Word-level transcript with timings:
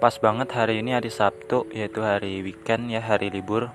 Pas 0.00 0.16
banget 0.16 0.48
hari 0.56 0.80
ini 0.80 0.96
hari 0.96 1.12
Sabtu, 1.12 1.68
yaitu 1.76 2.00
hari 2.00 2.40
weekend 2.40 2.88
ya, 2.88 3.04
hari 3.04 3.28
libur. 3.28 3.68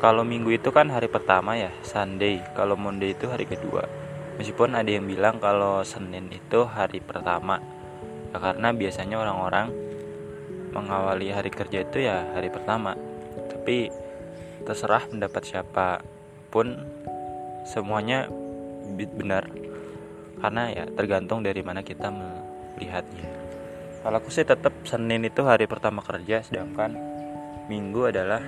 Kalau 0.00 0.24
minggu 0.24 0.56
itu 0.56 0.72
kan 0.72 0.88
hari 0.88 1.04
pertama 1.04 1.52
ya, 1.52 1.68
Sunday. 1.84 2.40
Kalau 2.56 2.80
Monday 2.80 3.12
itu 3.12 3.28
hari 3.28 3.44
kedua. 3.44 3.84
Meskipun 4.40 4.72
ada 4.72 4.88
yang 4.88 5.04
bilang 5.04 5.36
kalau 5.36 5.84
Senin 5.84 6.32
itu 6.32 6.64
hari 6.64 7.04
pertama. 7.04 7.60
Ya, 8.32 8.40
karena 8.40 8.72
biasanya 8.72 9.20
orang-orang 9.20 9.68
mengawali 10.72 11.36
hari 11.36 11.52
kerja 11.52 11.84
itu 11.84 12.08
ya 12.08 12.24
hari 12.32 12.48
pertama. 12.48 12.96
Tapi 13.52 13.92
terserah 14.64 15.04
pendapat 15.12 15.44
siapa 15.44 16.00
pun 16.48 16.72
semuanya 17.68 18.32
benar 18.96 19.44
karena 20.40 20.72
ya 20.72 20.84
tergantung 20.96 21.44
dari 21.44 21.60
mana 21.60 21.84
kita 21.84 22.08
melihatnya 22.08 23.45
kalau 24.06 24.22
aku 24.22 24.30
sih 24.30 24.46
tetap 24.46 24.70
Senin 24.86 25.26
itu 25.26 25.42
hari 25.42 25.66
pertama 25.66 25.98
kerja 25.98 26.38
sedangkan 26.46 26.94
Minggu 27.66 28.06
adalah 28.06 28.38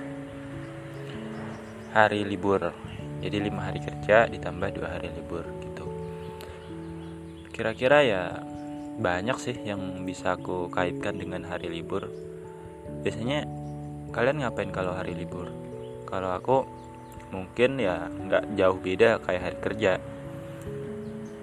hari 1.91 2.23
libur. 2.23 2.71
Jadi 3.19 3.43
lima 3.43 3.67
hari 3.67 3.83
kerja 3.83 4.31
ditambah 4.31 4.71
dua 4.71 4.95
hari 4.95 5.11
libur 5.11 5.43
gitu. 5.59 5.83
Kira-kira 7.51 8.07
ya 8.07 8.39
banyak 9.03 9.35
sih 9.35 9.59
yang 9.67 10.07
bisa 10.07 10.39
aku 10.39 10.71
kaitkan 10.71 11.19
dengan 11.19 11.43
hari 11.43 11.67
libur. 11.67 12.07
Biasanya 13.03 13.43
kalian 14.15 14.39
ngapain 14.39 14.71
kalau 14.71 14.95
hari 14.95 15.11
libur? 15.11 15.51
Kalau 16.07 16.31
aku 16.39 16.63
mungkin 17.35 17.83
ya 17.83 18.07
nggak 18.07 18.55
jauh 18.55 18.79
beda 18.79 19.19
kayak 19.27 19.43
hari 19.43 19.57
kerja. 19.59 19.91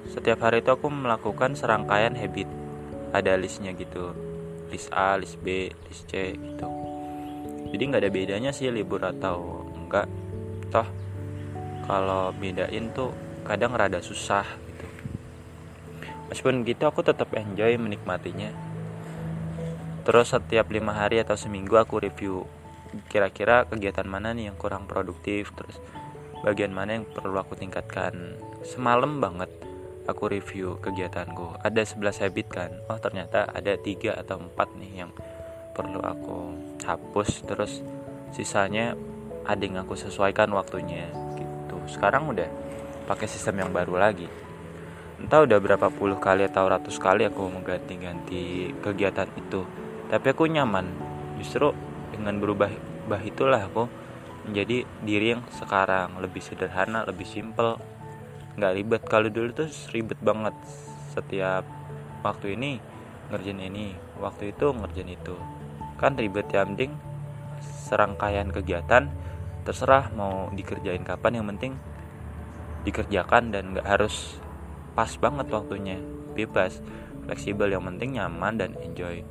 Setiap 0.08 0.40
hari 0.40 0.64
itu 0.64 0.72
aku 0.72 0.88
melakukan 0.88 1.52
serangkaian 1.52 2.16
habit 2.16 2.45
ada 3.12 3.38
listnya 3.38 3.74
gitu. 3.76 4.14
List 4.70 4.90
A, 4.90 5.14
list 5.14 5.38
B, 5.42 5.70
list 5.90 6.10
C 6.10 6.34
gitu. 6.34 6.66
Jadi 7.70 7.82
nggak 7.82 8.02
ada 8.02 8.10
bedanya 8.10 8.50
sih 8.54 8.70
libur 8.70 9.02
atau 9.02 9.66
enggak. 9.74 10.06
Toh 10.70 10.88
kalau 11.86 12.34
bedain 12.34 12.90
tuh 12.90 13.14
kadang 13.46 13.74
rada 13.78 14.02
susah 14.02 14.42
gitu. 14.42 14.86
Meskipun 16.30 16.66
gitu 16.66 16.86
aku 16.86 17.06
tetap 17.06 17.30
enjoy 17.34 17.78
menikmatinya. 17.78 18.50
Terus 20.06 20.34
setiap 20.34 20.70
lima 20.70 20.94
hari 20.94 21.22
atau 21.22 21.34
seminggu 21.34 21.78
aku 21.78 22.02
review 22.02 22.46
kira-kira 23.10 23.66
kegiatan 23.66 24.06
mana 24.06 24.30
nih 24.30 24.48
yang 24.48 24.56
kurang 24.56 24.86
produktif 24.86 25.50
terus 25.58 25.76
bagian 26.46 26.70
mana 26.70 27.02
yang 27.02 27.06
perlu 27.06 27.38
aku 27.38 27.58
tingkatkan. 27.58 28.38
Semalam 28.62 29.18
banget 29.18 29.65
aku 30.06 30.30
review 30.30 30.78
kegiatanku. 30.78 31.60
Ada 31.60 31.82
11 31.82 32.22
habit 32.22 32.46
kan? 32.48 32.70
Oh 32.86 32.98
ternyata 32.98 33.50
ada 33.50 33.74
tiga 33.76 34.14
atau 34.14 34.38
empat 34.38 34.72
nih 34.78 35.04
yang 35.04 35.10
perlu 35.74 36.00
aku 36.00 36.54
hapus. 36.86 37.44
Terus 37.44 37.82
sisanya 38.30 38.94
ada 39.46 39.62
yang 39.62 39.82
aku 39.82 39.98
sesuaikan 39.98 40.50
waktunya 40.54 41.10
gitu. 41.34 41.76
Sekarang 41.90 42.30
udah 42.30 42.48
pakai 43.06 43.26
sistem 43.26 43.66
yang 43.66 43.70
baru 43.74 43.98
lagi. 43.98 44.26
Entah 45.16 45.42
udah 45.42 45.58
berapa 45.58 45.88
puluh 45.90 46.18
kali 46.18 46.46
atau 46.46 46.68
ratus 46.68 46.98
kali 47.02 47.26
aku 47.26 47.46
mengganti-ganti 47.50 48.74
kegiatan 48.82 49.30
itu. 49.38 49.66
Tapi 50.06 50.26
aku 50.30 50.46
nyaman. 50.46 50.86
Justru 51.38 51.74
dengan 52.14 52.38
berubah 52.38 52.70
bah 53.06 53.22
itulah 53.22 53.66
aku 53.66 53.86
menjadi 54.46 54.86
diri 55.02 55.38
yang 55.38 55.42
sekarang. 55.54 56.18
Lebih 56.22 56.42
sederhana 56.42 57.02
lebih 57.06 57.26
simple 57.26 57.95
nggak 58.56 58.72
ribet. 58.72 59.02
Kalau 59.06 59.28
dulu 59.28 59.52
tuh 59.52 59.70
ribet 59.92 60.18
banget. 60.20 60.56
Setiap 61.16 61.64
waktu 62.20 62.56
ini 62.56 62.76
ngerjain 63.32 63.60
ini 63.60 63.96
waktu 64.20 64.52
itu 64.52 64.72
ngerjain 64.72 65.10
itu. 65.12 65.36
Kan 65.96 66.16
ribet 66.16 66.48
ya 66.52 66.64
mending 66.64 66.92
serangkaian 67.60 68.52
kegiatan 68.52 69.08
terserah 69.64 70.12
mau 70.12 70.52
dikerjain 70.52 71.02
kapan 71.02 71.40
yang 71.40 71.46
penting 71.56 71.74
dikerjakan 72.86 73.50
dan 73.50 73.74
nggak 73.74 73.86
harus 73.86 74.40
pas 74.92 75.10
banget 75.16 75.46
waktunya. 75.48 75.98
Bebas 76.36 76.80
fleksibel 77.24 77.72
yang 77.72 77.84
penting 77.84 78.20
nyaman 78.20 78.60
dan 78.60 78.70
enjoy. 78.80 79.24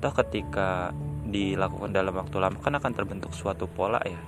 Toh 0.00 0.12
ketika 0.12 0.92
dilakukan 1.26 1.90
dalam 1.90 2.14
waktu 2.14 2.36
lama 2.38 2.58
kan 2.62 2.78
akan 2.78 2.92
terbentuk 2.94 3.34
suatu 3.34 3.66
pola 3.66 3.98
ya 4.06 4.18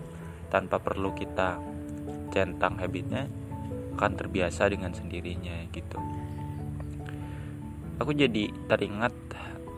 tanpa 0.50 0.80
perlu 0.82 1.14
kita 1.14 1.60
centang 2.34 2.76
habitnya 2.80 3.30
akan 3.98 4.14
terbiasa 4.14 4.70
dengan 4.70 4.94
sendirinya 4.94 5.66
gitu. 5.74 5.98
Aku 7.98 8.14
jadi 8.14 8.46
teringat 8.70 9.10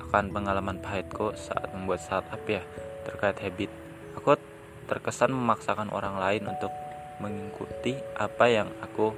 akan 0.05 0.29
pengalaman 0.29 0.77
pahitku 0.77 1.33
saat 1.41 1.73
membuat 1.73 2.05
startup 2.05 2.45
ya 2.45 2.61
terkait 3.09 3.41
habit. 3.41 3.73
Aku 4.21 4.37
terkesan 4.85 5.33
memaksakan 5.33 5.89
orang 5.89 6.21
lain 6.21 6.53
untuk 6.53 6.69
mengikuti 7.17 7.97
apa 8.21 8.45
yang 8.53 8.69
aku 8.85 9.17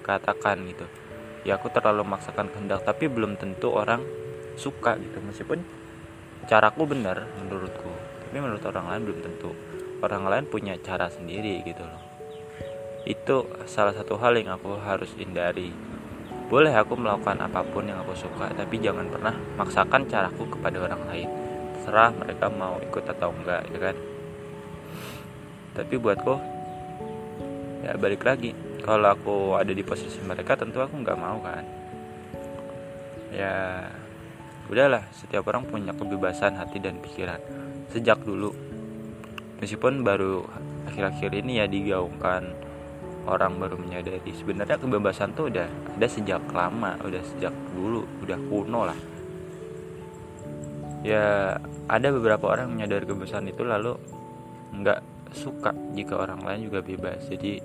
katakan 0.00 0.64
gitu. 0.64 0.88
Ya 1.44 1.60
aku 1.60 1.68
terlalu 1.68 2.08
memaksakan 2.08 2.48
kehendak 2.48 2.88
tapi 2.88 3.12
belum 3.12 3.36
tentu 3.36 3.68
orang 3.68 4.00
suka 4.56 4.96
gitu. 4.96 5.20
Meskipun 5.20 5.60
caraku 6.48 6.88
benar 6.88 7.28
menurutku 7.36 7.92
tapi 8.24 8.40
menurut 8.40 8.64
orang 8.64 8.96
lain 8.96 9.02
belum 9.12 9.20
tentu. 9.20 9.52
Orang 10.00 10.24
lain 10.24 10.48
punya 10.48 10.74
cara 10.80 11.12
sendiri 11.12 11.60
gitu 11.68 11.84
loh 11.84 12.11
itu 13.02 13.50
salah 13.66 13.90
satu 13.90 14.14
hal 14.18 14.38
yang 14.38 14.54
aku 14.54 14.78
harus 14.78 15.10
hindari. 15.18 15.74
Boleh 16.46 16.70
aku 16.76 16.94
melakukan 16.94 17.40
apa 17.42 17.64
pun 17.64 17.88
yang 17.88 17.98
aku 18.04 18.14
suka 18.14 18.52
tapi 18.52 18.78
jangan 18.78 19.08
pernah 19.08 19.34
maksakan 19.58 20.06
caraku 20.06 20.46
kepada 20.52 20.78
orang 20.84 21.02
lain. 21.08 21.28
Terserah 21.74 22.14
mereka 22.14 22.46
mau 22.52 22.78
ikut 22.78 23.04
atau 23.08 23.34
enggak 23.34 23.62
ya 23.72 23.78
kan? 23.90 23.96
Tapi 25.72 25.94
buatku 25.98 26.34
ya 27.82 27.98
balik 27.98 28.22
lagi. 28.22 28.54
Kalau 28.82 29.08
aku 29.14 29.36
ada 29.58 29.70
di 29.70 29.82
posisi 29.82 30.18
mereka 30.22 30.54
tentu 30.54 30.78
aku 30.78 30.94
nggak 31.02 31.18
mau 31.18 31.38
kan? 31.42 31.64
Ya 33.34 33.88
udahlah. 34.70 35.08
Setiap 35.10 35.48
orang 35.50 35.66
punya 35.66 35.90
kebebasan 35.96 36.54
hati 36.54 36.78
dan 36.78 37.02
pikiran. 37.02 37.40
Sejak 37.90 38.22
dulu 38.22 38.52
meskipun 39.58 40.02
baru 40.02 40.46
akhir-akhir 40.90 41.30
ini 41.38 41.62
ya 41.62 41.66
digaungkan 41.70 42.71
orang 43.26 43.58
baru 43.58 43.78
menyadari. 43.78 44.34
Sebenarnya 44.34 44.78
kebebasan 44.78 45.34
tuh 45.36 45.50
udah 45.52 45.68
ada 45.68 46.08
sejak 46.08 46.42
lama 46.50 46.98
udah 47.06 47.22
sejak 47.22 47.54
dulu 47.74 48.02
udah 48.22 48.38
kuno 48.50 48.80
lah. 48.88 48.98
Ya 51.02 51.58
ada 51.90 52.08
beberapa 52.14 52.50
orang 52.50 52.74
menyadari 52.74 53.06
kebebasan 53.06 53.50
itu 53.50 53.62
lalu 53.66 53.98
nggak 54.72 55.00
suka 55.34 55.74
jika 55.94 56.18
orang 56.18 56.42
lain 56.42 56.70
juga 56.70 56.82
bebas. 56.82 57.26
Jadi 57.26 57.58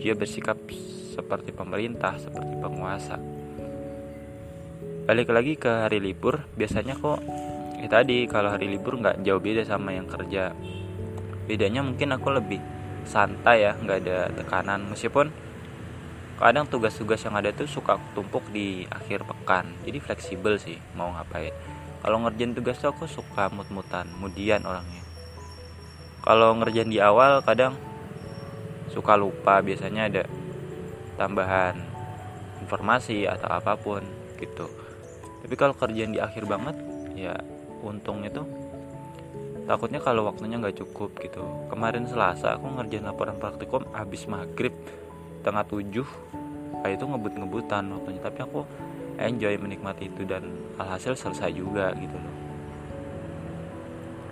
dia 0.00 0.12
bersikap 0.12 0.56
seperti 1.16 1.50
pemerintah 1.52 2.16
seperti 2.20 2.54
penguasa. 2.60 3.16
Balik 5.08 5.32
lagi 5.32 5.56
ke 5.56 5.88
hari 5.88 6.04
libur 6.04 6.44
biasanya 6.52 6.92
kok 7.00 7.24
ya 7.80 7.88
tadi 7.88 8.28
kalau 8.28 8.52
hari 8.52 8.68
libur 8.68 9.00
nggak 9.00 9.24
jauh 9.24 9.40
beda 9.40 9.64
sama 9.64 9.96
yang 9.96 10.04
kerja. 10.04 10.52
Bedanya 11.48 11.80
mungkin 11.80 12.12
aku 12.12 12.28
lebih 12.28 12.60
santai 13.08 13.64
ya 13.64 13.72
nggak 13.80 13.98
ada 14.04 14.18
tekanan. 14.36 14.84
Meskipun 14.92 15.32
kadang 16.36 16.68
tugas-tugas 16.68 17.24
yang 17.24 17.34
ada 17.34 17.50
tuh 17.50 17.66
suka 17.66 17.96
tumpuk 18.12 18.44
di 18.52 18.84
akhir 18.92 19.24
pekan. 19.24 19.72
Jadi 19.88 19.98
fleksibel 19.98 20.60
sih 20.60 20.76
mau 20.92 21.10
ngapain. 21.16 21.56
Kalau 21.98 22.22
ngerjain 22.22 22.54
tugas 22.54 22.78
tuh 22.78 22.94
aku 22.94 23.10
suka 23.10 23.50
mut-mutan 23.50 24.06
mudian 24.20 24.62
orangnya. 24.62 25.02
Kalau 26.22 26.54
ngerjain 26.60 26.92
di 26.92 27.00
awal 27.02 27.42
kadang 27.42 27.74
suka 28.92 29.18
lupa 29.18 29.58
biasanya 29.64 30.06
ada 30.06 30.24
tambahan 31.18 31.74
informasi 32.62 33.26
atau 33.26 33.48
apa 33.50 33.74
pun 33.74 34.04
gitu. 34.38 34.70
Tapi 35.42 35.54
kalau 35.56 35.74
kerjaan 35.74 36.14
di 36.14 36.20
akhir 36.22 36.46
banget 36.46 36.76
ya 37.18 37.34
untungnya 37.82 38.30
tuh 38.30 38.46
takutnya 39.68 40.00
kalau 40.00 40.24
waktunya 40.24 40.56
nggak 40.56 40.80
cukup 40.80 41.12
gitu. 41.20 41.44
Kemarin 41.68 42.08
selasa 42.08 42.56
aku 42.56 42.72
ngerjain 42.72 43.04
laporan 43.04 43.36
praktikum 43.36 43.84
habis 43.92 44.24
maghrib 44.24 44.72
tengah 45.44 45.62
tujuh 45.68 46.08
kayak 46.80 46.96
itu 46.96 47.04
ngebut-ngebutan 47.04 47.84
waktunya. 47.92 48.20
Tapi 48.24 48.38
aku 48.40 48.64
enjoy 49.20 49.54
menikmati 49.60 50.08
itu 50.08 50.24
dan 50.24 50.48
alhasil 50.80 51.12
selesai 51.12 51.52
juga 51.52 51.92
gitu 52.00 52.16
loh. 52.16 52.34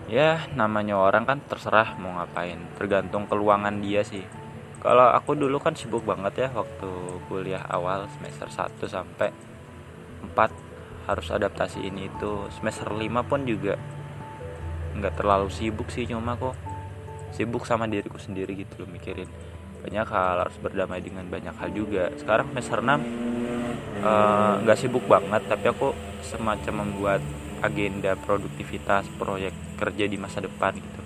Ya 0.08 0.48
namanya 0.56 0.96
orang 0.96 1.28
kan 1.28 1.38
terserah 1.44 2.00
mau 2.00 2.16
ngapain. 2.16 2.56
Tergantung 2.80 3.28
keluangan 3.28 3.84
dia 3.84 4.00
sih. 4.00 4.24
Kalau 4.80 5.12
aku 5.12 5.36
dulu 5.36 5.60
kan 5.60 5.76
sibuk 5.76 6.06
banget 6.06 6.46
ya 6.46 6.48
waktu 6.54 6.88
kuliah 7.26 7.60
awal 7.68 8.06
semester 8.16 8.46
1 8.46 8.86
sampai 8.86 9.34
4 10.30 11.10
harus 11.10 11.28
adaptasi 11.30 11.82
ini 11.82 12.06
itu 12.06 12.46
semester 12.54 12.94
5 12.94 13.02
pun 13.26 13.42
juga 13.42 13.74
nggak 14.96 15.20
terlalu 15.20 15.52
sibuk 15.52 15.92
sih 15.92 16.08
cuma 16.08 16.34
kok 16.36 16.56
sibuk 17.36 17.68
sama 17.68 17.84
diriku 17.84 18.16
sendiri 18.16 18.56
gitu 18.56 18.84
loh 18.84 18.88
mikirin. 18.88 19.28
Banyak 19.84 20.06
hal 20.08 20.36
harus 20.48 20.56
berdamai 20.58 21.04
dengan 21.04 21.28
banyak 21.28 21.52
hal 21.52 21.70
juga. 21.76 22.08
Sekarang 22.16 22.48
semester 22.50 22.80
6 22.80 22.88
eh, 22.88 24.54
nggak 24.64 24.76
uh, 24.76 24.80
sibuk 24.80 25.04
banget 25.04 25.44
tapi 25.44 25.66
aku 25.68 25.92
semacam 26.24 26.88
membuat 26.88 27.20
agenda 27.60 28.16
produktivitas 28.16 29.08
proyek 29.20 29.52
kerja 29.76 30.04
di 30.08 30.16
masa 30.16 30.40
depan 30.40 30.76
gitu. 30.76 31.00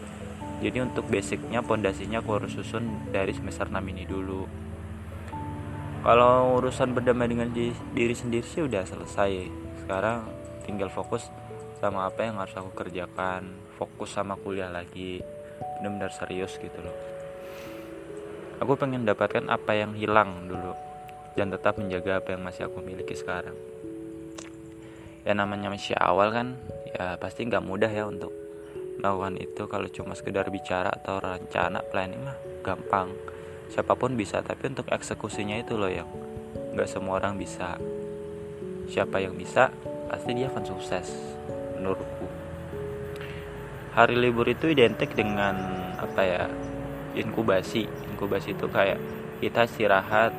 Jadi 0.61 0.79
untuk 0.85 1.09
basicnya 1.09 1.65
pondasinya 1.65 2.21
aku 2.21 2.31
harus 2.37 2.53
susun 2.53 3.11
dari 3.11 3.33
semester 3.33 3.67
6 3.67 3.81
ini 3.81 4.05
dulu. 4.07 4.45
Kalau 6.01 6.57
urusan 6.57 6.97
berdamai 6.97 7.29
dengan 7.29 7.53
diri 7.53 8.15
sendiri 8.17 8.45
sih 8.45 8.65
udah 8.65 8.89
selesai. 8.89 9.51
Sekarang 9.85 10.25
tinggal 10.65 10.89
fokus 10.89 11.29
sama 11.81 12.09
apa 12.09 12.25
yang 12.29 12.41
harus 12.41 12.53
aku 12.57 12.73
kerjakan 12.77 13.70
fokus 13.81 14.13
sama 14.13 14.37
kuliah 14.37 14.69
lagi. 14.69 15.25
Benar-benar 15.81 16.13
serius 16.13 16.61
gitu 16.61 16.77
loh. 16.85 16.93
Aku 18.61 18.77
pengen 18.77 19.09
dapatkan 19.09 19.49
apa 19.49 19.73
yang 19.73 19.97
hilang 19.97 20.45
dulu 20.45 20.77
dan 21.33 21.49
tetap 21.49 21.81
menjaga 21.81 22.21
apa 22.21 22.37
yang 22.37 22.45
masih 22.45 22.69
aku 22.69 22.85
miliki 22.85 23.17
sekarang. 23.17 23.57
Ya 25.25 25.33
namanya 25.33 25.73
masih 25.73 25.97
awal 25.97 26.29
kan 26.29 26.61
ya 26.93 27.17
pasti 27.17 27.49
nggak 27.49 27.65
mudah 27.65 27.89
ya 27.89 28.05
untuk 28.05 28.29
melakukan 29.01 29.41
itu. 29.41 29.63
Kalau 29.65 29.89
cuma 29.89 30.13
sekedar 30.13 30.53
bicara 30.53 30.93
atau 30.93 31.17
rencana 31.25 31.81
planning 31.89 32.21
mah 32.21 32.37
gampang. 32.61 33.09
Siapa 33.73 33.97
pun 33.97 34.13
bisa 34.13 34.45
tapi 34.45 34.69
untuk 34.69 34.93
eksekusinya 34.93 35.57
itu 35.57 35.81
loh 35.81 35.89
yang 35.89 36.09
nggak 36.77 36.89
semua 36.89 37.17
orang 37.17 37.41
bisa. 37.41 37.81
Siapa 38.93 39.25
yang 39.25 39.41
bisa 39.41 39.73
pasti 40.13 40.37
dia 40.37 40.53
akan 40.53 40.65
sukses 40.69 41.09
menurutku 41.81 42.40
hari 43.95 44.15
libur 44.15 44.47
itu 44.47 44.71
identik 44.71 45.15
dengan 45.15 45.57
apa 45.99 46.23
ya 46.23 46.45
inkubasi. 47.19 47.87
Inkubasi 48.15 48.55
itu 48.55 48.67
kayak 48.71 48.99
kita 49.43 49.67
istirahat 49.67 50.33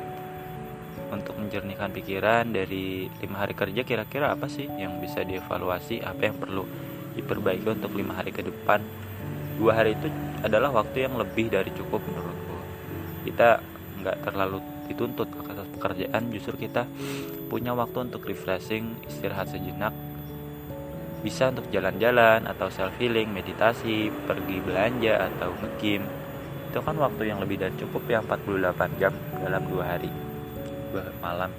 untuk 1.12 1.36
menjernihkan 1.36 1.92
pikiran 1.92 2.48
dari 2.48 3.12
lima 3.20 3.44
hari 3.44 3.52
kerja 3.52 3.84
kira-kira 3.84 4.32
apa 4.32 4.48
sih 4.48 4.64
yang 4.64 4.96
bisa 4.98 5.20
dievaluasi? 5.20 6.00
Apa 6.00 6.32
yang 6.32 6.36
perlu 6.40 6.64
diperbaiki 7.12 7.68
untuk 7.68 7.92
lima 7.92 8.16
hari 8.16 8.32
ke 8.32 8.40
depan? 8.40 8.80
Dua 9.60 9.76
hari 9.76 9.92
itu 9.92 10.08
adalah 10.40 10.72
waktu 10.72 11.04
yang 11.04 11.20
lebih 11.20 11.52
dari 11.52 11.68
cukup 11.76 12.00
menurutku. 12.08 12.56
Kita 13.28 13.60
nggak 14.02 14.16
terlalu 14.24 14.58
dituntut 14.90 15.28
atas 15.46 15.68
pekerjaan 15.78 16.32
justru 16.34 16.66
kita 16.66 16.88
punya 17.46 17.70
waktu 17.76 18.10
untuk 18.10 18.26
refreshing 18.26 18.98
istirahat 19.06 19.46
sejenak 19.52 19.94
bisa 21.22 21.54
untuk 21.54 21.70
jalan-jalan 21.70 22.44
atau 22.50 22.66
self 22.66 22.98
healing 22.98 23.30
meditasi 23.30 24.10
pergi 24.26 24.58
belanja 24.58 25.30
atau 25.30 25.54
ngegame 25.62 26.22
itu 26.72 26.80
kan 26.80 26.96
waktu 26.96 27.28
yang 27.28 27.36
lebih 27.36 27.60
dari 27.60 27.76
cukup 27.76 28.08
ya 28.08 28.24
48 28.24 28.96
jam 28.96 29.12
dalam 29.44 29.60
dua 29.68 29.92
hari. 29.92 30.08
Malam. 31.20 31.52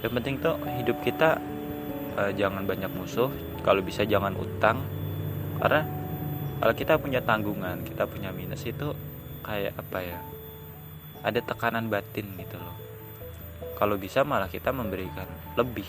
Yang 0.00 0.12
penting 0.16 0.34
tuh 0.40 0.56
hidup 0.80 0.96
kita 1.04 1.36
uh, 2.16 2.32
jangan 2.32 2.64
banyak 2.64 2.88
musuh. 2.96 3.28
Kalau 3.60 3.84
bisa 3.84 4.08
jangan 4.08 4.32
utang. 4.32 4.80
Karena 5.60 5.84
kalau 6.56 6.72
kita 6.72 6.96
punya 6.96 7.20
tanggungan 7.20 7.84
kita 7.84 8.08
punya 8.08 8.32
minus 8.32 8.64
itu 8.64 8.96
kayak 9.44 9.76
apa 9.76 9.98
ya? 10.00 10.18
Ada 11.20 11.44
tekanan 11.44 11.92
batin 11.92 12.32
gitu 12.40 12.56
loh. 12.56 12.76
Kalau 13.76 14.00
bisa 14.00 14.24
malah 14.24 14.48
kita 14.48 14.72
memberikan 14.72 15.28
lebih 15.60 15.84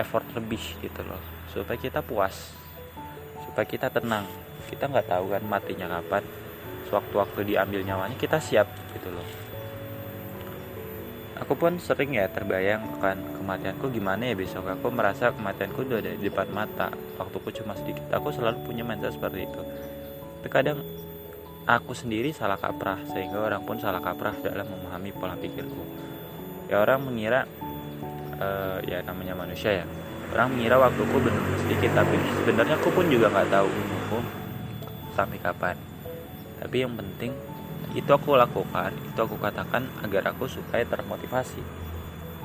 effort 0.00 0.26
lebih 0.32 0.60
gitu 0.80 1.00
loh. 1.04 1.20
Supaya 1.52 1.76
kita 1.76 2.00
puas. 2.00 2.56
Supaya 3.44 3.66
kita 3.68 3.92
tenang. 3.92 4.24
Kita 4.66 4.88
nggak 4.88 5.06
tahu 5.12 5.36
kan 5.36 5.42
matinya 5.44 5.86
kapan. 6.00 6.24
Sewaktu-waktu 6.88 7.54
diambil 7.54 7.84
nyawanya 7.86 8.16
kita 8.18 8.42
siap 8.42 8.66
gitu 8.96 9.12
loh. 9.12 9.28
Aku 11.40 11.56
pun 11.56 11.80
sering 11.80 12.20
ya 12.20 12.28
terbayang 12.28 13.00
kan 13.00 13.16
kematianku 13.16 13.88
gimana 13.88 14.28
ya 14.28 14.34
besok. 14.36 14.68
Aku 14.76 14.92
merasa 14.92 15.32
kematianku 15.32 15.88
udah 15.88 15.98
ada 16.04 16.12
di 16.12 16.28
depan 16.28 16.48
mata. 16.52 16.92
Waktuku 17.16 17.48
cuma 17.62 17.72
sedikit. 17.78 18.04
Aku 18.12 18.28
selalu 18.28 18.60
punya 18.66 18.84
mindset 18.84 19.16
seperti 19.16 19.48
itu. 19.48 19.62
Tapi 20.40 20.48
kadang 20.52 20.84
aku 21.64 21.96
sendiri 21.96 22.32
salah 22.36 22.60
kaprah 22.60 23.00
sehingga 23.08 23.40
orang 23.40 23.64
pun 23.64 23.80
salah 23.80 24.04
kaprah 24.04 24.36
dalam 24.44 24.68
memahami 24.68 25.10
pola 25.16 25.36
pikirku. 25.36 25.84
Ya 26.68 26.80
orang 26.84 27.08
mengira 27.08 27.48
uh, 28.40 28.78
ya 28.82 29.04
namanya 29.04 29.36
manusia 29.36 29.84
ya. 29.84 29.86
Orang 30.30 30.56
mengira 30.56 30.78
waktuku 30.80 31.16
benar 31.20 31.42
sedikit 31.66 31.90
tapi 31.94 32.16
sebenarnya 32.40 32.74
aku 32.78 32.88
pun 32.94 33.06
juga 33.10 33.28
nggak 33.30 33.48
tahu 33.52 33.68
umurku 33.68 34.18
sampai 35.14 35.38
kapan. 35.38 35.76
Tapi 36.60 36.76
yang 36.82 36.94
penting 36.96 37.32
itu 37.92 38.10
aku 38.10 38.38
lakukan 38.38 38.94
itu 39.02 39.18
aku 39.18 39.36
katakan 39.38 39.90
agar 40.02 40.32
aku 40.32 40.46
supaya 40.48 40.86
termotivasi. 40.86 41.62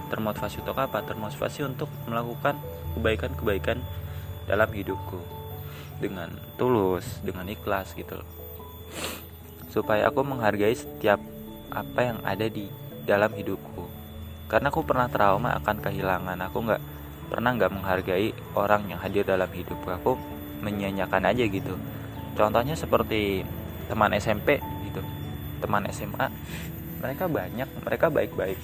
Termotivasi 0.10 0.62
untuk 0.62 0.78
apa? 0.78 1.02
Termotivasi 1.02 1.60
untuk 1.66 1.90
melakukan 2.06 2.58
kebaikan-kebaikan 2.98 3.82
dalam 4.50 4.70
hidupku. 4.70 5.22
Dengan 5.96 6.34
tulus 6.60 7.24
dengan 7.24 7.48
ikhlas 7.48 7.94
gitu 7.96 8.20
loh. 8.20 8.30
Supaya 9.70 10.10
aku 10.10 10.26
menghargai 10.26 10.76
setiap 10.76 11.22
apa 11.70 12.00
yang 12.02 12.20
ada 12.26 12.48
di 12.48 12.68
dalam 13.06 13.30
hidupku 13.36 13.95
karena 14.46 14.70
aku 14.70 14.86
pernah 14.86 15.10
trauma 15.10 15.58
akan 15.58 15.78
kehilangan. 15.82 16.38
Aku 16.50 16.62
nggak 16.62 16.82
pernah 17.30 17.52
nggak 17.58 17.72
menghargai 17.74 18.34
orang 18.54 18.86
yang 18.90 19.00
hadir 19.02 19.26
dalam 19.26 19.50
hidupku. 19.50 19.90
Aku 19.90 20.18
menyanyikan 20.62 21.26
aja 21.26 21.44
gitu. 21.46 21.76
Contohnya 22.38 22.78
seperti 22.78 23.46
teman 23.86 24.14
SMP 24.18 24.62
teman 25.66 25.88
SMA 25.90 26.28
mereka 27.02 27.26
banyak 27.26 27.70
mereka 27.82 28.08
baik-baik. 28.14 28.60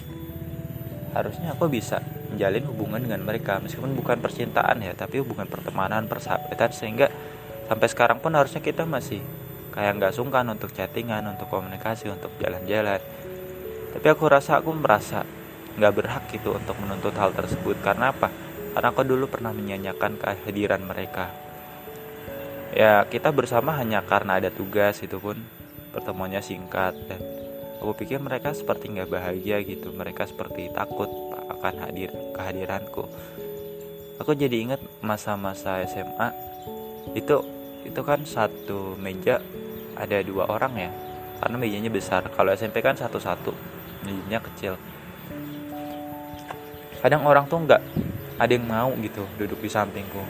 Harusnya 1.17 1.57
aku 1.57 1.67
bisa 1.67 1.99
menjalin 2.31 2.63
hubungan 2.69 3.01
dengan 3.03 3.21
mereka 3.27 3.59
meskipun 3.59 3.97
bukan 3.97 4.23
percintaan 4.23 4.79
ya 4.79 4.95
tapi 4.95 5.19
hubungan 5.19 5.49
pertemanan 5.49 6.07
persahabatan 6.07 6.71
sehingga 6.71 7.11
sampai 7.67 7.87
sekarang 7.91 8.23
pun 8.23 8.31
harusnya 8.31 8.63
kita 8.63 8.87
masih 8.87 9.19
kayak 9.75 9.99
nggak 9.99 10.13
sungkan 10.15 10.47
untuk 10.47 10.71
chattingan 10.71 11.27
untuk 11.27 11.51
komunikasi 11.51 12.07
untuk 12.07 12.31
jalan-jalan. 12.39 13.01
Tapi 13.91 14.07
aku 14.07 14.23
rasa 14.31 14.63
aku 14.63 14.71
merasa 14.71 15.27
nggak 15.77 15.93
berhak 15.95 16.23
gitu 16.31 16.55
untuk 16.55 16.75
menuntut 16.81 17.15
hal 17.15 17.31
tersebut. 17.31 17.79
Karena 17.79 18.11
apa? 18.11 18.27
Karena 18.71 18.87
aku 18.91 19.03
dulu 19.03 19.27
pernah 19.27 19.51
menyanyikan 19.51 20.15
kehadiran 20.15 20.83
mereka. 20.83 21.31
Ya 22.71 23.03
kita 23.03 23.35
bersama 23.35 23.75
hanya 23.75 23.99
karena 24.03 24.39
ada 24.39 24.49
tugas 24.51 24.99
itu 25.03 25.19
pun. 25.19 25.39
Pertemuannya 25.91 26.39
singkat 26.39 26.95
dan 27.11 27.19
aku 27.83 27.99
pikir 27.99 28.23
mereka 28.23 28.55
seperti 28.55 28.95
nggak 28.95 29.11
bahagia 29.11 29.59
gitu. 29.59 29.91
Mereka 29.91 30.23
seperti 30.23 30.71
takut 30.71 31.11
akan 31.51 31.83
hadir 31.83 32.15
kehadiranku. 32.31 33.11
Aku 34.23 34.31
jadi 34.31 34.55
ingat 34.63 34.79
masa-masa 35.03 35.83
SMA 35.83 36.31
itu 37.11 37.43
itu 37.83 38.01
kan 38.05 38.23
satu 38.23 38.95
meja 38.95 39.43
ada 39.99 40.23
dua 40.23 40.47
orang 40.47 40.73
ya. 40.79 40.91
Karena 41.43 41.57
mejanya 41.59 41.91
besar. 41.91 42.23
Kalau 42.31 42.55
SMP 42.55 42.79
kan 42.79 42.95
satu-satu 42.95 43.51
mejanya 44.07 44.39
kecil 44.47 44.79
kadang 47.01 47.25
orang 47.25 47.49
tuh 47.49 47.65
nggak 47.65 47.81
ada 48.37 48.51
yang 48.53 48.65
mau 48.65 48.89
gitu 49.01 49.25
duduk 49.41 49.59
di 49.61 49.69
sampingku. 49.69 50.21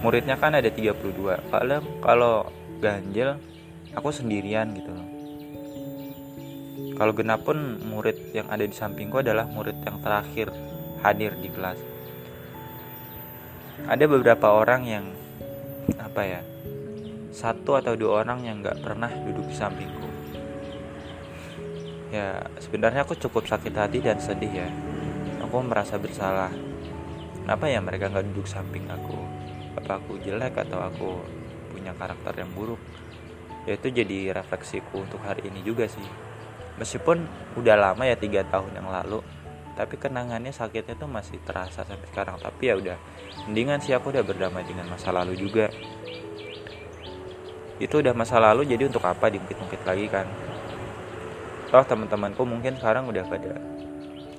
Muridnya 0.00 0.36
kan 0.36 0.56
ada 0.56 0.68
32 0.68 1.52
kalau 1.52 1.78
kalau 2.00 2.34
ganjil 2.80 3.36
aku 3.96 4.08
sendirian 4.12 4.72
gitu. 4.76 4.92
Loh 4.92 5.16
kalau 6.96 7.12
genap 7.12 7.44
pun 7.44 7.76
murid 7.92 8.32
yang 8.32 8.48
ada 8.48 8.64
di 8.64 8.72
sampingku 8.72 9.20
adalah 9.20 9.44
murid 9.44 9.76
yang 9.84 10.00
terakhir 10.00 10.48
hadir 11.04 11.36
di 11.36 11.52
kelas. 11.52 11.76
Ada 13.84 14.08
beberapa 14.08 14.56
orang 14.56 14.82
yang 14.88 15.04
apa 16.00 16.22
ya 16.24 16.40
satu 17.36 17.76
atau 17.76 17.92
dua 18.00 18.24
orang 18.24 18.48
yang 18.48 18.64
nggak 18.64 18.80
pernah 18.80 19.12
duduk 19.12 19.44
di 19.44 19.54
sampingku. 19.54 20.08
Ya 22.08 22.48
sebenarnya 22.64 23.04
aku 23.04 23.12
cukup 23.20 23.44
sakit 23.44 23.76
hati 23.76 24.00
dan 24.00 24.16
sedih 24.16 24.64
ya 24.64 24.68
aku 25.46 25.62
merasa 25.62 25.94
bersalah. 25.94 26.50
Kenapa 27.46 27.70
ya 27.70 27.78
mereka 27.78 28.10
nggak 28.10 28.26
duduk 28.34 28.50
samping 28.50 28.90
aku? 28.90 29.14
Apa 29.78 30.02
aku 30.02 30.18
jelek 30.18 30.58
atau 30.58 30.82
aku 30.82 31.22
punya 31.70 31.94
karakter 31.94 32.42
yang 32.42 32.50
buruk? 32.50 32.82
Ya 33.70 33.78
itu 33.78 33.94
jadi 33.94 34.34
refleksiku 34.34 35.06
untuk 35.06 35.22
hari 35.22 35.46
ini 35.46 35.62
juga 35.62 35.86
sih. 35.86 36.02
Meskipun 36.82 37.22
udah 37.54 37.78
lama 37.78 38.02
ya 38.02 38.18
tiga 38.18 38.42
tahun 38.42 38.74
yang 38.74 38.90
lalu 38.90 39.22
tapi 39.76 40.00
kenangannya 40.00 40.50
sakitnya 40.56 40.96
tuh 40.96 41.06
masih 41.06 41.36
terasa 41.44 41.84
sampai 41.84 42.08
sekarang. 42.08 42.40
Tapi 42.40 42.62
ya 42.66 42.74
udah 42.80 42.96
mendingan 43.46 43.78
sih 43.78 43.92
aku 43.92 44.10
udah 44.10 44.24
berdamai 44.24 44.64
dengan 44.64 44.88
masa 44.88 45.12
lalu 45.12 45.36
juga. 45.36 45.68
Itu 47.76 48.00
udah 48.00 48.16
masa 48.16 48.40
lalu 48.40 48.64
jadi 48.64 48.88
untuk 48.88 49.04
apa 49.04 49.28
diungkit-ungkit 49.28 49.84
lagi 49.84 50.08
kan? 50.08 50.26
Toh 51.68 51.84
teman-temanku 51.84 52.42
mungkin 52.48 52.80
sekarang 52.80 53.04
udah 53.12 53.24
pada 53.28 53.75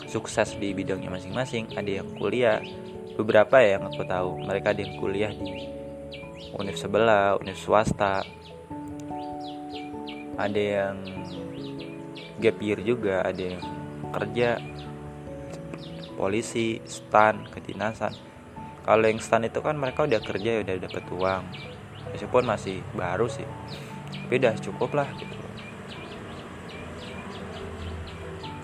sukses 0.08 0.56
di 0.58 0.72
bidangnya 0.74 1.12
masing-masing 1.12 1.76
ada 1.76 2.02
yang 2.02 2.08
kuliah. 2.16 2.64
Beberapa 3.18 3.60
ya 3.60 3.78
yang 3.78 3.90
aku 3.90 4.06
tahu 4.06 4.46
mereka 4.46 4.72
ada 4.74 4.82
yang 4.82 4.96
kuliah 5.02 5.32
di 5.34 5.68
univ 6.56 6.78
sebelah 6.80 7.36
univ 7.38 7.58
swasta. 7.60 8.24
Ada 10.38 10.62
yang 10.62 10.96
gap 12.38 12.58
year 12.62 12.80
juga 12.86 13.26
ada 13.26 13.42
yang 13.42 13.64
kerja 14.14 14.62
polisi 16.14 16.78
stan 16.86 17.46
kedinasan 17.50 18.14
kalau 18.86 19.06
yang 19.06 19.18
stan 19.18 19.46
itu 19.46 19.60
kan 19.62 19.78
mereka 19.78 20.06
udah 20.06 20.22
kerja 20.22 20.62
udah 20.62 20.76
dapat 20.78 21.04
uang. 21.10 21.44
Meskipun 22.14 22.44
masih 22.48 22.86
baru 22.96 23.28
sih 23.28 23.46
tapi 24.28 24.44
udah 24.44 24.60
cukup 24.60 24.92
lah 24.92 25.08
gitu 25.16 25.47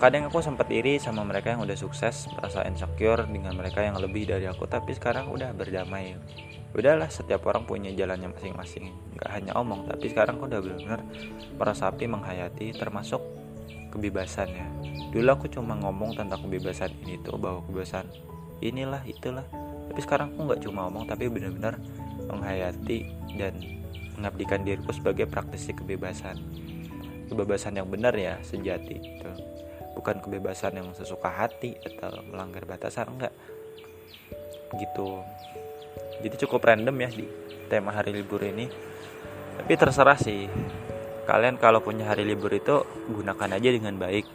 kadang 0.02 0.26
aku 0.26 0.42
sempat 0.42 0.66
iri 0.74 0.98
sama 0.98 1.22
mereka 1.22 1.54
yang 1.54 1.62
udah 1.62 1.78
sukses 1.78 2.26
merasa 2.34 2.66
insecure 2.66 3.22
dengan 3.30 3.54
mereka 3.54 3.78
yang 3.78 3.94
lebih 3.94 4.26
dari 4.26 4.50
aku 4.50 4.66
tapi 4.66 4.90
sekarang 4.90 5.30
udah 5.30 5.54
berdamai. 5.54 6.18
Udahlah 6.74 7.06
setiap 7.06 7.46
orang 7.46 7.62
punya 7.70 7.94
jalannya 7.94 8.34
masing-masing. 8.34 8.90
Nggak 9.14 9.30
hanya 9.30 9.52
omong 9.54 9.86
tapi 9.86 10.10
sekarang 10.10 10.42
aku 10.42 10.50
udah 10.50 10.60
benar-benar 10.60 11.00
merasapi 11.54 12.10
menghayati 12.10 12.74
termasuk 12.74 13.22
kebebasannya. 13.94 14.66
Dulu 15.14 15.30
aku 15.30 15.46
cuma 15.46 15.78
ngomong 15.78 16.18
tentang 16.18 16.42
kebebasan 16.42 16.90
ini 17.06 17.22
tuh 17.22 17.38
bahwa 17.38 17.62
kebebasan 17.70 18.10
inilah 18.58 19.06
itulah. 19.06 19.46
Tapi 19.94 20.00
sekarang 20.02 20.34
aku 20.34 20.50
nggak 20.50 20.60
cuma 20.66 20.90
ngomong 20.90 21.06
tapi 21.06 21.30
benar-benar 21.30 21.78
menghayati 22.26 22.98
dan 23.38 23.54
mengabdikan 24.18 24.66
diriku 24.66 24.90
sebagai 24.90 25.30
praktisi 25.30 25.70
kebebasan. 25.70 26.42
Kebebasan 27.30 27.78
yang 27.78 27.86
benar 27.86 28.18
ya 28.18 28.42
sejati 28.42 28.98
itu 28.98 29.53
bukan 30.04 30.20
kebebasan 30.20 30.76
yang 30.76 30.92
sesuka 30.92 31.32
hati 31.32 31.80
atau 31.80 32.20
melanggar 32.28 32.68
batasan 32.68 33.08
enggak. 33.08 33.32
Gitu. 34.76 35.24
Jadi 36.20 36.36
cukup 36.44 36.60
random 36.68 36.92
ya 36.92 37.08
di 37.08 37.24
tema 37.72 37.88
hari 37.96 38.12
libur 38.12 38.44
ini. 38.44 38.68
Tapi 39.56 39.72
terserah 39.80 40.20
sih. 40.20 40.44
Kalian 41.24 41.56
kalau 41.56 41.80
punya 41.80 42.04
hari 42.04 42.28
libur 42.28 42.52
itu 42.52 42.84
gunakan 43.08 43.56
aja 43.56 43.68
dengan 43.72 43.96
baik. 43.96 44.28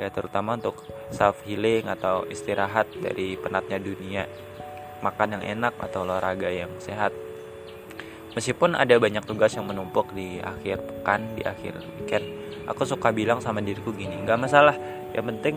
Ya 0.00 0.08
terutama 0.08 0.56
untuk 0.56 0.80
self 1.12 1.44
healing 1.44 1.92
atau 1.92 2.24
istirahat 2.32 2.88
dari 2.96 3.36
penatnya 3.36 3.76
dunia. 3.76 4.24
Makan 5.04 5.36
yang 5.36 5.44
enak 5.60 5.76
atau 5.76 6.08
olahraga 6.08 6.48
yang 6.48 6.72
sehat. 6.80 7.12
Meskipun 8.32 8.80
ada 8.80 8.96
banyak 8.96 9.28
tugas 9.28 9.52
yang 9.52 9.68
menumpuk 9.68 10.08
di 10.16 10.40
akhir 10.40 10.80
pekan 10.80 11.36
di 11.36 11.44
akhir 11.44 11.84
weekend 12.00 12.42
aku 12.66 12.86
suka 12.86 13.10
bilang 13.10 13.42
sama 13.42 13.58
diriku 13.58 13.90
gini 13.90 14.22
nggak 14.22 14.38
masalah 14.38 14.76
yang 15.12 15.26
penting 15.28 15.56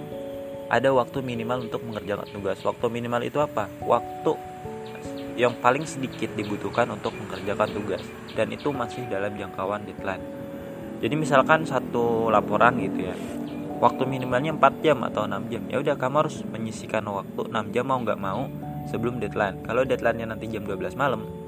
ada 0.67 0.89
waktu 0.91 1.21
minimal 1.21 1.69
untuk 1.69 1.81
mengerjakan 1.85 2.27
tugas. 2.31 2.57
Waktu 2.65 2.85
minimal 2.89 3.21
itu 3.25 3.37
apa? 3.39 3.69
Waktu 3.83 4.31
yang 5.35 5.55
paling 5.59 5.83
sedikit 5.83 6.31
dibutuhkan 6.33 6.87
untuk 6.89 7.13
mengerjakan 7.15 7.69
tugas. 7.75 8.03
Dan 8.33 8.51
itu 8.55 8.71
masih 8.71 9.05
dalam 9.07 9.35
jangkauan 9.35 9.83
deadline. 9.83 10.23
Jadi 11.03 11.15
misalkan 11.15 11.67
satu 11.67 12.31
laporan 12.31 12.79
gitu 12.79 13.11
ya. 13.11 13.15
Waktu 13.75 14.07
minimalnya 14.07 14.55
4 14.55 14.83
jam 14.83 15.03
atau 15.03 15.27
6 15.27 15.51
jam. 15.51 15.63
Ya 15.67 15.77
udah 15.83 15.95
kamu 15.99 16.15
harus 16.25 16.41
menyisikan 16.47 17.03
waktu 17.11 17.51
6 17.51 17.75
jam 17.75 17.85
mau 17.85 17.99
nggak 17.99 18.19
mau 18.19 18.47
sebelum 18.87 19.19
deadline. 19.19 19.59
Kalau 19.67 19.83
deadline-nya 19.83 20.31
nanti 20.31 20.47
jam 20.47 20.63
12 20.63 20.95
malam 20.95 21.45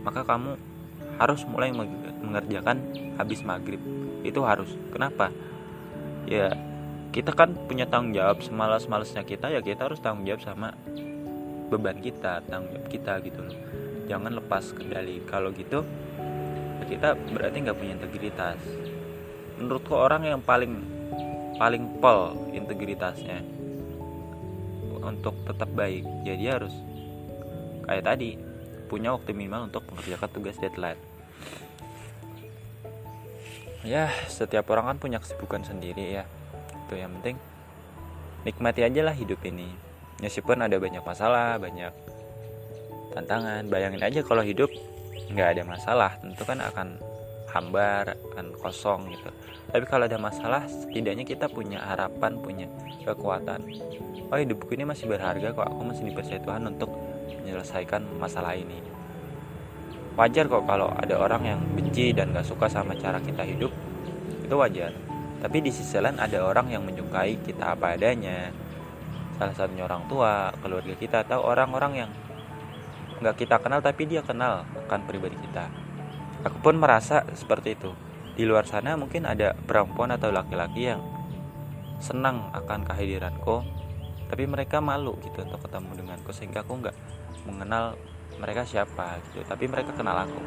maka 0.00 0.24
kamu 0.24 0.56
harus 1.20 1.44
mulai 1.44 1.68
mengerjakan 2.24 2.80
habis 3.20 3.44
maghrib. 3.44 3.80
Itu 4.24 4.44
harus. 4.44 4.72
Kenapa? 4.92 5.28
Ya 6.24 6.56
kita 7.10 7.34
kan 7.34 7.58
punya 7.66 7.90
tanggung 7.90 8.14
jawab 8.14 8.38
semalas-malasnya 8.38 9.26
kita 9.26 9.50
ya 9.50 9.58
kita 9.58 9.90
harus 9.90 9.98
tanggung 9.98 10.22
jawab 10.30 10.46
sama 10.46 10.68
beban 11.66 11.98
kita 11.98 12.46
tanggung 12.46 12.70
jawab 12.70 12.86
kita 12.86 13.12
gitu 13.26 13.40
loh. 13.42 13.58
Jangan 14.06 14.38
lepas 14.38 14.64
kendali. 14.74 15.22
Kalau 15.26 15.50
gitu 15.50 15.82
ya 16.78 16.84
kita 16.86 17.08
berarti 17.34 17.56
nggak 17.66 17.78
punya 17.78 17.92
integritas. 17.98 18.58
Menurutku 19.58 19.98
orang 19.98 20.22
yang 20.22 20.40
paling 20.42 20.86
paling 21.58 21.98
pol 21.98 22.54
integritasnya 22.54 23.42
untuk 25.02 25.34
tetap 25.44 25.68
baik 25.74 26.06
jadi 26.22 26.56
harus 26.56 26.72
kayak 27.84 28.06
tadi 28.06 28.38
punya 28.86 29.12
waktu 29.12 29.34
minimal 29.34 29.66
untuk 29.66 29.82
mengerjakan 29.90 30.30
tugas 30.30 30.56
deadline. 30.62 31.00
Ya 33.82 34.14
setiap 34.30 34.70
orang 34.70 34.94
kan 34.94 34.98
punya 35.02 35.18
kesibukan 35.18 35.66
sendiri 35.66 36.22
ya 36.22 36.24
itu 36.90 36.98
yang 36.98 37.14
penting 37.22 37.38
nikmati 38.42 38.82
aja 38.82 39.06
lah 39.06 39.14
hidup 39.14 39.38
ini. 39.46 39.70
Meskipun 40.18 40.58
ada 40.58 40.74
banyak 40.74 41.06
masalah 41.06 41.54
banyak 41.62 41.94
tantangan 43.14 43.62
bayangin 43.70 44.02
aja 44.02 44.20
kalau 44.26 44.42
hidup 44.42 44.68
nggak 45.30 45.48
ada 45.54 45.62
masalah 45.62 46.10
tentu 46.18 46.42
kan 46.42 46.58
akan 46.58 46.98
hambar 47.46 48.18
akan 48.34 48.46
kosong 48.58 49.06
gitu. 49.14 49.30
Tapi 49.70 49.86
kalau 49.86 50.10
ada 50.10 50.18
masalah 50.18 50.66
setidaknya 50.66 51.22
kita 51.22 51.46
punya 51.46 51.78
harapan 51.78 52.42
punya 52.42 52.66
kekuatan. 53.06 53.62
Oh 54.34 54.38
hidupku 54.38 54.74
ini 54.74 54.82
masih 54.82 55.06
berharga 55.06 55.54
kok 55.54 55.70
aku 55.70 55.82
masih 55.86 56.10
dipercaya 56.10 56.42
Tuhan 56.42 56.66
untuk 56.74 56.90
menyelesaikan 57.46 58.02
masalah 58.18 58.58
ini. 58.58 58.82
Wajar 60.18 60.50
kok 60.50 60.66
kalau 60.66 60.90
ada 60.90 61.16
orang 61.22 61.42
yang 61.46 61.60
benci 61.70 62.10
dan 62.10 62.34
gak 62.34 62.44
suka 62.44 62.66
sama 62.66 62.98
cara 62.98 63.22
kita 63.22 63.46
hidup. 63.46 63.70
Itu 64.42 64.58
wajar 64.58 65.09
tapi 65.40 65.64
di 65.64 65.72
sisi 65.72 65.96
lain 65.96 66.20
ada 66.20 66.44
orang 66.44 66.68
yang 66.68 66.84
menyukai 66.84 67.40
kita 67.40 67.72
apa 67.72 67.96
adanya. 67.96 68.52
Salah 69.40 69.56
satunya 69.56 69.88
orang 69.88 70.04
tua 70.04 70.52
keluarga 70.60 70.92
kita 70.92 71.24
atau 71.24 71.40
orang-orang 71.40 72.04
yang 72.04 72.10
nggak 73.24 73.40
kita 73.40 73.56
kenal 73.56 73.80
tapi 73.80 74.04
dia 74.04 74.20
kenal 74.20 74.68
akan 74.88 75.00
pribadi 75.08 75.40
kita. 75.40 75.72
Aku 76.44 76.60
pun 76.60 76.76
merasa 76.76 77.24
seperti 77.32 77.72
itu. 77.72 77.92
Di 78.36 78.44
luar 78.44 78.68
sana 78.68 79.00
mungkin 79.00 79.24
ada 79.24 79.56
perempuan 79.56 80.12
atau 80.12 80.28
laki-laki 80.28 80.92
yang 80.92 81.00
senang 82.00 82.48
akan 82.56 82.88
kehadiranku 82.88 83.60
tapi 84.32 84.48
mereka 84.48 84.80
malu 84.80 85.20
gitu 85.20 85.44
untuk 85.44 85.60
ketemu 85.68 85.90
denganku 86.00 86.30
sehingga 86.32 86.64
aku 86.64 86.80
nggak 86.80 86.96
mengenal 87.44 87.98
mereka 88.40 88.64
siapa 88.64 89.20
gitu 89.28 89.44
tapi 89.48 89.68
mereka 89.72 89.96
kenal 89.96 90.20
aku. 90.20 90.40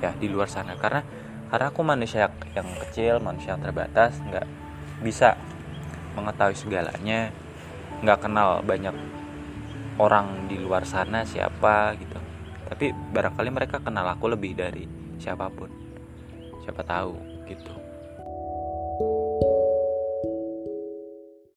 Ya 0.00 0.16
di 0.16 0.28
luar 0.28 0.48
sana. 0.48 0.72
Karena 0.80 1.04
karena 1.48 1.66
aku 1.72 1.80
manusia 1.80 2.28
yang 2.52 2.68
kecil 2.86 3.18
manusia 3.24 3.56
yang 3.56 3.64
terbatas 3.64 4.20
nggak 4.20 4.46
bisa 5.00 5.34
mengetahui 6.14 6.56
segalanya 6.56 7.32
nggak 8.04 8.18
kenal 8.20 8.60
banyak 8.62 8.94
orang 9.98 10.46
di 10.46 10.60
luar 10.60 10.86
sana 10.86 11.26
siapa 11.26 11.96
gitu. 11.98 12.18
Tapi 12.68 12.92
barangkali 12.92 13.50
mereka 13.50 13.80
kenal 13.80 14.06
aku 14.06 14.30
lebih 14.30 14.54
dari 14.54 14.84
siapa 15.18 15.50
pun. 15.50 15.72
Siapa 16.62 16.84
tahu 16.84 17.16
gitu 17.48 17.87